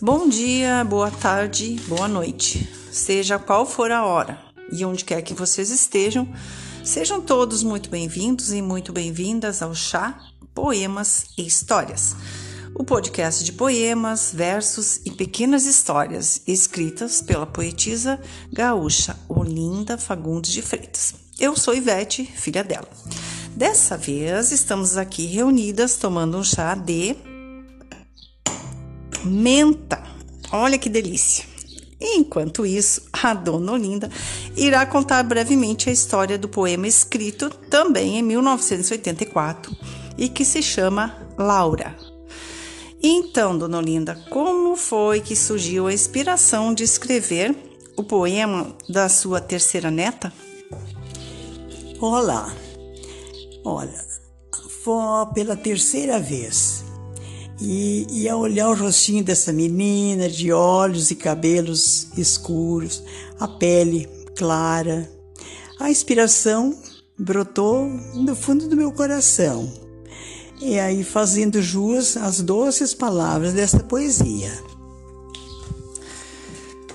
Bom 0.00 0.28
dia, 0.28 0.84
boa 0.84 1.10
tarde, 1.10 1.76
boa 1.88 2.06
noite. 2.06 2.72
Seja 2.92 3.36
qual 3.36 3.66
for 3.66 3.90
a 3.90 4.06
hora 4.06 4.38
e 4.70 4.84
onde 4.84 5.04
quer 5.04 5.22
que 5.22 5.34
vocês 5.34 5.70
estejam, 5.70 6.32
sejam 6.84 7.20
todos 7.20 7.64
muito 7.64 7.90
bem-vindos 7.90 8.52
e 8.52 8.62
muito 8.62 8.92
bem-vindas 8.92 9.60
ao 9.60 9.74
Chá, 9.74 10.16
Poemas 10.54 11.26
e 11.36 11.44
Histórias. 11.44 12.14
O 12.76 12.84
podcast 12.84 13.42
de 13.42 13.52
poemas, 13.52 14.30
versos 14.32 15.00
e 15.04 15.10
pequenas 15.10 15.66
histórias 15.66 16.42
escritas 16.46 17.20
pela 17.20 17.44
poetisa 17.44 18.20
gaúcha 18.52 19.16
Olinda 19.28 19.98
Fagundes 19.98 20.52
de 20.52 20.62
Freitas. 20.62 21.12
Eu 21.40 21.56
sou 21.56 21.74
Ivete, 21.74 22.24
filha 22.24 22.62
dela. 22.62 22.88
Dessa 23.56 23.96
vez 23.96 24.52
estamos 24.52 24.96
aqui 24.96 25.26
reunidas 25.26 25.96
tomando 25.96 26.38
um 26.38 26.44
chá 26.44 26.76
de 26.76 27.16
menta. 29.24 30.02
Olha 30.50 30.78
que 30.78 30.88
delícia! 30.88 31.44
Enquanto 32.00 32.64
isso, 32.64 33.02
a 33.12 33.34
dona 33.34 33.72
Olinda 33.72 34.08
irá 34.56 34.86
contar 34.86 35.22
brevemente 35.24 35.90
a 35.90 35.92
história 35.92 36.38
do 36.38 36.48
poema 36.48 36.86
escrito 36.86 37.50
também 37.50 38.18
em 38.18 38.22
1984 38.22 39.76
e 40.16 40.28
que 40.28 40.44
se 40.44 40.62
chama 40.62 41.16
Laura. 41.36 41.96
Então, 43.02 43.58
dona 43.58 43.78
Olinda, 43.78 44.14
como 44.30 44.76
foi 44.76 45.20
que 45.20 45.34
surgiu 45.34 45.88
a 45.88 45.92
inspiração 45.92 46.72
de 46.72 46.84
escrever 46.84 47.54
o 47.96 48.04
poema 48.04 48.76
da 48.88 49.08
sua 49.08 49.40
terceira 49.40 49.90
neta? 49.90 50.32
Olá, 52.00 52.54
olha, 53.64 54.04
foi 54.84 55.26
pela 55.34 55.56
terceira 55.56 56.20
vez 56.20 56.84
e, 57.60 58.06
e 58.10 58.28
ao 58.28 58.40
olhar 58.40 58.68
o 58.68 58.74
rostinho 58.74 59.24
dessa 59.24 59.52
menina, 59.52 60.28
de 60.28 60.52
olhos 60.52 61.10
e 61.10 61.16
cabelos 61.16 62.08
escuros, 62.16 63.02
a 63.38 63.48
pele 63.48 64.08
clara, 64.36 65.10
a 65.80 65.90
inspiração 65.90 66.78
brotou 67.18 67.90
do 68.24 68.36
fundo 68.36 68.68
do 68.68 68.76
meu 68.76 68.92
coração. 68.92 69.72
E 70.60 70.78
aí 70.78 71.04
fazendo 71.04 71.62
jus 71.62 72.16
às 72.16 72.40
doces 72.40 72.94
palavras 72.94 73.52
dessa 73.52 73.80
poesia. 73.80 74.50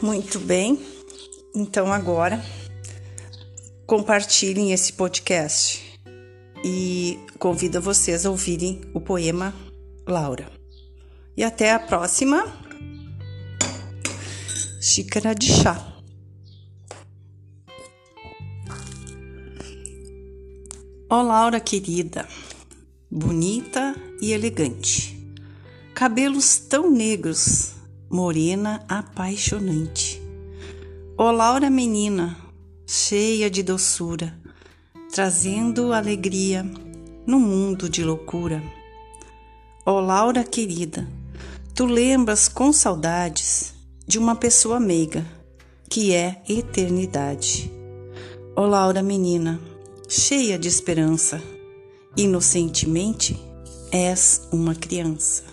Muito 0.00 0.38
bem. 0.40 0.80
Então 1.54 1.92
agora 1.92 2.44
compartilhem 3.86 4.72
esse 4.72 4.94
podcast 4.94 6.00
e 6.64 7.18
convido 7.38 7.80
vocês 7.80 8.24
a 8.24 8.30
ouvirem 8.30 8.80
o 8.94 9.00
poema 9.00 9.54
Laura. 10.06 10.50
E 11.36 11.44
até 11.44 11.72
a 11.72 11.78
próxima 11.78 12.44
xícara 14.80 15.32
de 15.32 15.46
chá. 15.46 15.92
Ó 21.08 21.20
oh, 21.20 21.22
Laura 21.22 21.60
querida, 21.60 22.26
bonita 23.08 23.94
e 24.20 24.32
elegante, 24.32 25.36
cabelos 25.94 26.56
tão 26.58 26.90
negros, 26.90 27.74
morena 28.10 28.84
apaixonante. 28.88 30.20
Ó 31.16 31.28
oh, 31.28 31.30
Laura 31.30 31.70
menina, 31.70 32.36
cheia 32.86 33.48
de 33.48 33.62
doçura, 33.62 34.36
trazendo 35.12 35.92
alegria 35.92 36.64
no 37.24 37.38
mundo 37.38 37.88
de 37.88 38.02
loucura. 38.02 38.81
Ó 39.84 39.96
oh, 39.96 40.00
Laura 40.00 40.44
querida, 40.44 41.08
tu 41.74 41.86
lembras 41.86 42.46
com 42.46 42.72
saudades 42.72 43.74
de 44.06 44.16
uma 44.16 44.36
pessoa 44.36 44.78
meiga, 44.78 45.26
que 45.90 46.14
é 46.14 46.40
eternidade. 46.48 47.68
Ó 48.54 48.62
oh, 48.62 48.66
Laura 48.66 49.02
menina, 49.02 49.60
cheia 50.08 50.56
de 50.56 50.68
esperança, 50.68 51.42
inocentemente 52.16 53.36
és 53.90 54.46
uma 54.52 54.72
criança. 54.72 55.51